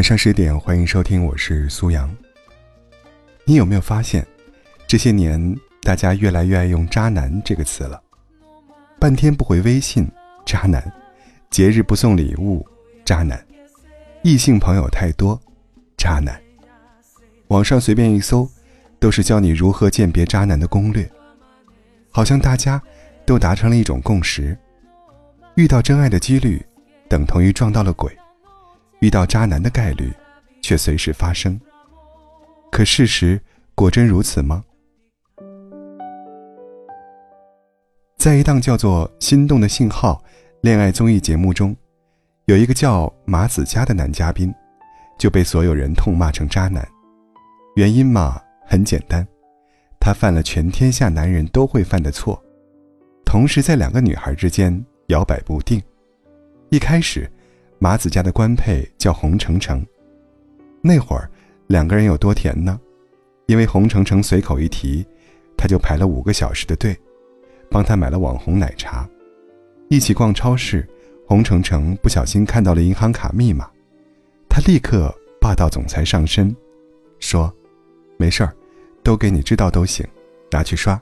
[0.00, 2.10] 晚上十点，欢迎收听，我是苏阳。
[3.44, 4.26] 你有没有发现，
[4.86, 8.00] 这些年大家越来越爱用“渣男”这个词了？
[8.98, 10.10] 半天不回微信，
[10.46, 10.80] 渣男；
[11.50, 12.66] 节日不送礼物，
[13.04, 13.36] 渣男；
[14.22, 15.38] 异性朋友太多，
[15.98, 16.40] 渣男。
[17.48, 18.50] 网上随便一搜，
[18.98, 21.06] 都是教你如何鉴别渣男的攻略。
[22.10, 22.82] 好像大家
[23.26, 24.56] 都达成了一种共识：
[25.56, 26.64] 遇到真爱的几率，
[27.06, 28.10] 等同于撞到了鬼。
[29.00, 30.12] 遇到渣男的概率，
[30.60, 31.58] 却随时发生。
[32.70, 33.40] 可事实
[33.74, 34.62] 果真如此吗？
[38.18, 40.22] 在一档叫做《心动的信号》
[40.60, 41.74] 恋爱综艺节目中，
[42.44, 44.54] 有一个叫马子佳的男嘉宾，
[45.18, 46.86] 就被所有人痛骂成渣男。
[47.76, 49.26] 原因嘛，很简单，
[49.98, 52.38] 他犯了全天下男人都会犯的错，
[53.24, 55.82] 同时在两个女孩之间摇摆不定。
[56.68, 57.30] 一开始。
[57.82, 59.82] 马子家的官配叫洪程程，
[60.82, 61.30] 那会儿
[61.66, 62.78] 两个人有多甜呢？
[63.46, 65.02] 因为洪程程随口一提，
[65.56, 66.94] 他就排了五个小时的队，
[67.70, 69.08] 帮他买了网红奶茶。
[69.88, 70.86] 一起逛超市，
[71.26, 73.66] 洪程程不小心看到了银行卡密码，
[74.46, 76.54] 他立刻霸道总裁上身，
[77.18, 77.50] 说
[78.18, 78.54] ：“没事儿，
[79.02, 80.06] 都给你知道都行，
[80.50, 81.00] 拿去刷。”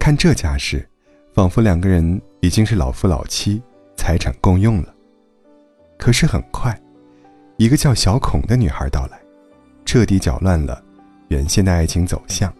[0.00, 0.88] 看这架势，
[1.34, 3.62] 仿佛两个人已经是老夫老妻，
[3.94, 4.94] 财产共用了。
[6.02, 6.76] 可是很快，
[7.58, 9.16] 一个叫小孔的女孩到来，
[9.84, 10.82] 彻底搅乱了
[11.28, 12.52] 原先的爱情走向。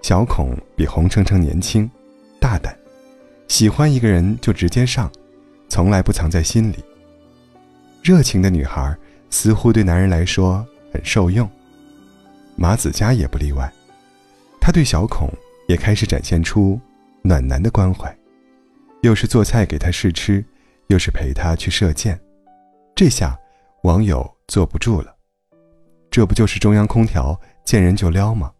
[0.00, 1.90] 小孔比洪程程年轻，
[2.40, 2.72] 大胆，
[3.48, 5.10] 喜欢一个人就直接上，
[5.68, 6.76] 从来不藏在心里。
[8.00, 8.96] 热情的女孩
[9.28, 11.50] 似乎对男人来说很受用，
[12.54, 13.68] 马子佳也不例外，
[14.60, 15.28] 他对小孔
[15.66, 16.80] 也开始展现出
[17.22, 18.16] 暖男的关怀，
[19.02, 20.44] 又是做菜给他试吃。
[20.94, 22.16] 又是陪他去射箭，
[22.94, 23.36] 这下
[23.82, 25.12] 网友坐不住了。
[26.08, 28.52] 这不就是中央空调见人就撩吗？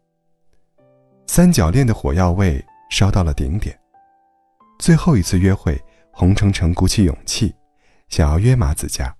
[1.28, 3.78] 三角恋的火药味烧到了顶点。
[4.80, 5.80] 最后一次约会，
[6.10, 7.54] 洪程程鼓起勇气，
[8.08, 9.14] 想要约马子佳，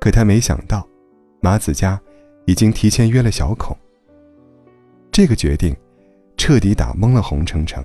[0.00, 0.86] 可他没想到，
[1.40, 2.00] 马子佳
[2.46, 3.76] 已经提前约了小孔。
[5.10, 5.76] 这个决定，
[6.36, 7.84] 彻底打懵了洪程程。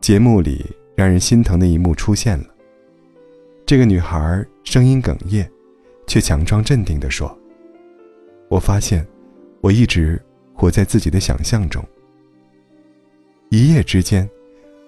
[0.00, 0.64] 节目里
[0.94, 2.44] 让人心疼的一幕出现了。
[3.66, 5.44] 这个女孩声音哽咽，
[6.06, 7.36] 却强装镇定地说
[8.48, 9.04] ：“我发现，
[9.60, 10.22] 我一直
[10.54, 11.84] 活在自己的想象中。”
[13.50, 14.28] 一夜之间，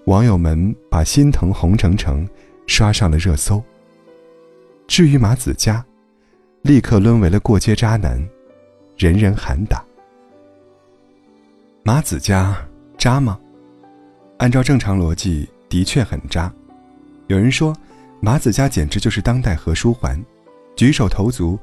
[0.05, 2.25] 网友们把心疼洪程程
[2.69, 3.61] 刷上了热搜。
[4.87, 5.85] 至于马子佳，
[6.63, 8.17] 立刻沦为了过街渣男，
[8.97, 9.85] 人人喊打。
[11.83, 12.57] 马子佳
[12.97, 13.41] 渣吗？
[14.37, 16.53] 按照正常逻辑，的确很渣。
[17.27, 17.77] 有人说。
[18.21, 20.21] 马子佳简直就是当代何书桓，
[20.75, 21.59] 举手投足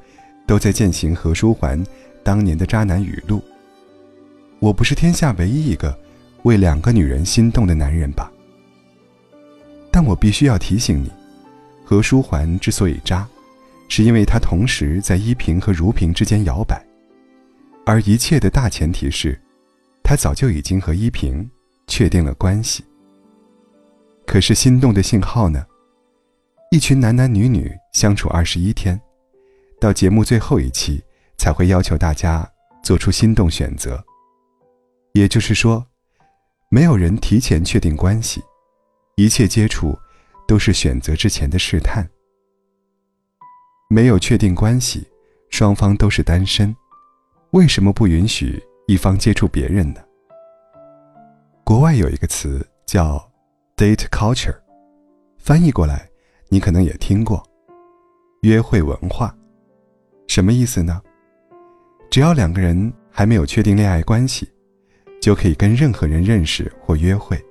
[0.48, 1.84] 都在践行何书桓
[2.24, 3.44] 当年的渣男语录。
[4.60, 5.98] 我不是天下唯一一个
[6.44, 8.32] 为两个女人心动的男人吧？
[9.92, 11.12] 但我必须要提醒你，
[11.84, 13.28] 何书桓之所以渣，
[13.90, 16.82] 是因为他同时在依萍和如萍之间摇摆，
[17.86, 19.38] 而一切的大前提是，
[20.04, 21.50] 他早就已经和依萍
[21.86, 22.84] 确定了关系。
[24.26, 25.66] 可是心动的信号呢？
[26.72, 29.00] 一群男男女女相处二十一天，
[29.80, 31.02] 到节目最后一期
[31.38, 32.48] 才会要求大家
[32.84, 34.03] 做出心动选择。
[35.14, 35.86] 也就是说，
[36.70, 38.44] 没有人提前确定关系，
[39.16, 39.98] 一切接触
[40.48, 42.06] 都是选择之前的试探。
[43.90, 45.08] 没有确定关系，
[45.50, 46.75] 双方都是单身，
[47.52, 50.02] 为什么不允许一方接触别人呢？
[51.64, 53.31] 国外有一个词叫
[53.78, 54.58] “date culture”，
[55.38, 56.09] 翻译过来。
[56.50, 57.44] 你可能也听过，
[58.41, 59.35] 约会文化，
[60.28, 61.01] 什么意思呢？
[62.09, 64.47] 只要两个人还没有确定恋爱关系，
[65.22, 67.44] 就可以跟任何人认识或约会，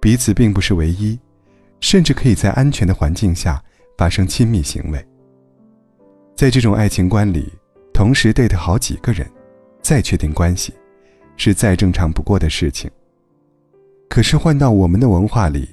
[0.00, 1.18] 彼此并不是唯一，
[1.80, 3.62] 甚至可以在安全的环境下
[3.96, 5.06] 发生亲密行为。
[6.36, 7.52] 在这种爱情观里，
[7.92, 9.28] 同时 date 好几个人，
[9.82, 10.72] 再确定关系，
[11.36, 12.88] 是再正常不过的事情。
[14.08, 15.68] 可是换到我们的文化里，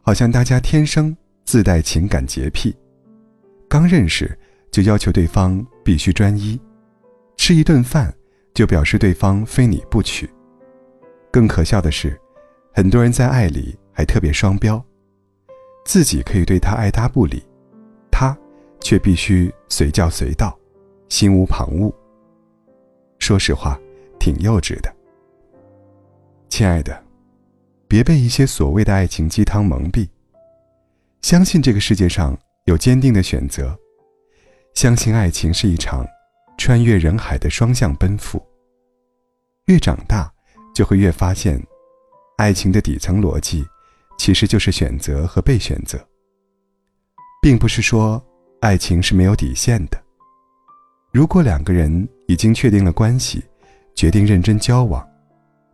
[0.00, 1.14] 好像大家天生。
[1.48, 2.76] 自带情感洁癖，
[3.70, 4.38] 刚认识
[4.70, 6.60] 就要求对方必须专一，
[7.38, 8.14] 吃一顿饭
[8.52, 10.28] 就表示对方非你不娶。
[11.32, 12.14] 更可笑的是，
[12.74, 14.84] 很多人在爱里还特别双标，
[15.86, 17.42] 自己可以对他爱答不理，
[18.10, 18.36] 他
[18.82, 20.54] 却必须随叫随到，
[21.08, 21.90] 心无旁骛。
[23.20, 23.80] 说实话，
[24.20, 24.94] 挺幼稚的。
[26.50, 27.02] 亲爱的，
[27.88, 30.06] 别被一些所谓的爱情鸡汤蒙蔽。
[31.28, 32.34] 相信这个世界上
[32.64, 33.78] 有坚定的选择，
[34.72, 36.06] 相信爱情是一场
[36.56, 38.42] 穿越人海的双向奔赴。
[39.66, 40.32] 越长大，
[40.74, 41.62] 就会越发现，
[42.38, 43.62] 爱情的底层逻辑，
[44.16, 46.02] 其实就是选择和被选择，
[47.42, 48.18] 并不是说
[48.62, 50.02] 爱情是没有底线的。
[51.12, 53.44] 如果两个人已经确定了关系，
[53.94, 55.06] 决定认真交往，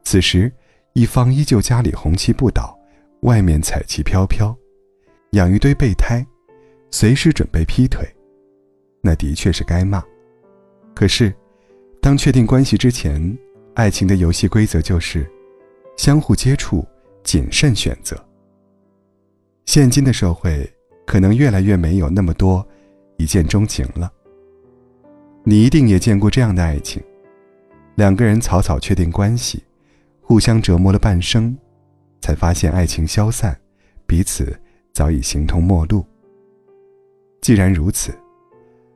[0.02, 0.52] 此时
[0.94, 2.76] 一方依旧家里红旗不倒，
[3.20, 4.52] 外面彩旗飘飘，
[5.34, 6.24] 养一堆备胎，
[6.90, 8.06] 随时准备劈腿，
[9.00, 10.02] 那的确是该骂。
[10.94, 11.34] 可是，
[12.00, 13.36] 当确定关系之前，
[13.74, 15.28] 爱情的游戏规则就是，
[15.96, 16.86] 相互接触，
[17.24, 18.16] 谨慎选择。
[19.66, 20.72] 现今的社会
[21.04, 22.64] 可能越来越没有那么多
[23.16, 24.12] 一见钟情了。
[25.42, 27.02] 你一定也见过这样的爱情：
[27.96, 29.64] 两个人草草确定关系，
[30.20, 31.56] 互相折磨了半生，
[32.20, 33.58] 才发现爱情消散，
[34.06, 34.56] 彼此
[34.94, 36.06] 早已形同陌路。
[37.40, 38.16] 既然如此，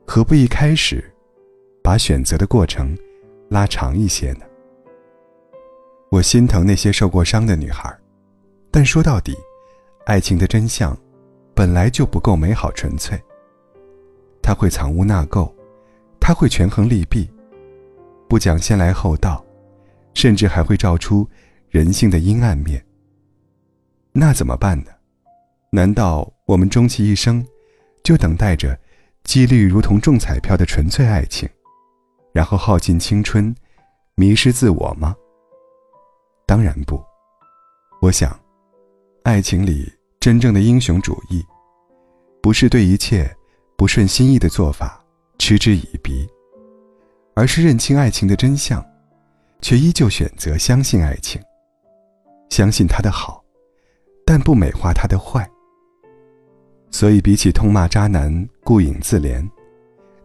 [0.06, 1.04] 何不一开始
[1.82, 2.96] 把选择的过程
[3.50, 4.46] 拉长一些呢？
[6.10, 7.92] 我心疼那些受过伤的女孩，
[8.70, 9.36] 但说到底，
[10.06, 10.96] 爱情的真相
[11.52, 13.20] 本来就不够美好纯粹。
[14.40, 15.52] 他会藏污纳垢，
[16.20, 17.28] 他会权衡利弊，
[18.28, 19.44] 不讲先来后到，
[20.14, 21.28] 甚至还会照出
[21.68, 22.82] 人性的阴暗面。
[24.12, 24.92] 那怎么办呢？
[25.70, 27.46] 难道我们终其一生，
[28.02, 28.78] 就等待着
[29.24, 31.46] 几率如同中彩票的纯粹爱情，
[32.32, 33.54] 然后耗尽青春，
[34.14, 35.14] 迷失自我吗？
[36.46, 36.98] 当然不，
[38.00, 38.34] 我想，
[39.24, 41.44] 爱情里真正的英雄主义，
[42.40, 43.30] 不是对一切
[43.76, 45.04] 不顺心意的做法
[45.38, 46.26] 嗤之以鼻，
[47.34, 48.82] 而是认清爱情的真相，
[49.60, 51.38] 却依旧选择相信爱情，
[52.48, 53.44] 相信他的好，
[54.24, 55.46] 但不美化他的坏。
[56.90, 59.46] 所以，比起痛骂渣男、顾影自怜，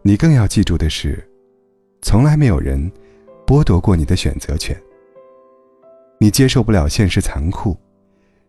[0.02, 1.22] 你更要记住的是，
[2.02, 2.90] 从来没有人
[3.46, 4.76] 剥夺过你的选择权。
[6.18, 7.76] 你接受不了现实残酷，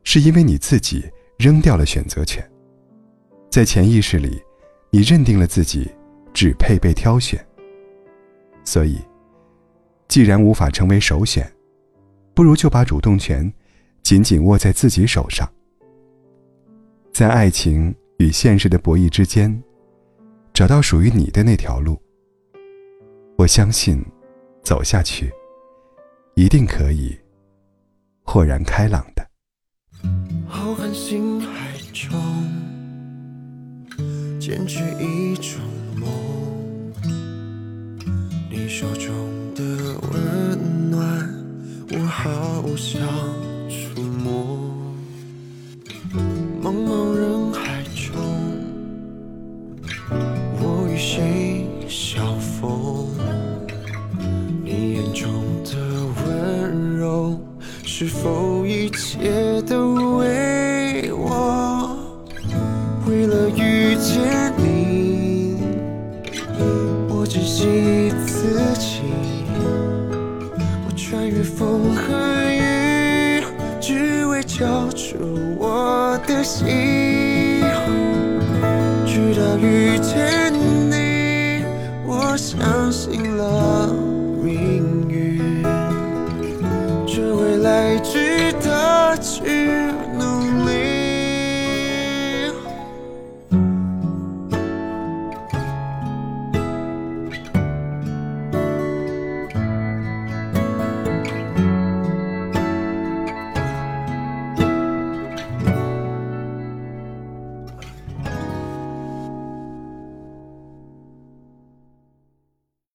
[0.04, 1.04] 是因为你自己
[1.38, 2.44] 扔掉了选择权。
[3.50, 4.42] 在潜意识里，
[4.90, 5.90] 你认定了自己
[6.34, 7.46] 只配被挑选。
[8.64, 8.98] 所以，
[10.08, 11.52] 既然无法成为首选，
[12.34, 13.52] 不如就把主动权
[14.04, 15.50] 紧紧握在自己手上。
[17.14, 19.64] 在爱情与现实的博弈之间，
[20.54, 22.02] 找到属于你的那条路。
[23.38, 24.04] 我相信，
[24.64, 25.32] 走下去，
[26.36, 27.18] 一定可以。
[28.24, 29.28] 豁然开朗的。
[30.48, 32.18] 浩瀚星海中，
[34.40, 35.62] 坚持一种
[35.96, 36.08] 梦。
[38.50, 39.14] 你手中
[58.96, 61.98] 一切都为我
[63.06, 65.58] 为了遇见你
[67.10, 69.02] 我珍惜自己
[70.88, 72.14] 我穿越风和
[72.54, 73.44] 雨
[73.82, 75.18] 只为交出
[75.60, 76.66] 我的心。
[79.06, 81.66] 直到遇见你
[82.08, 83.65] 我相信了。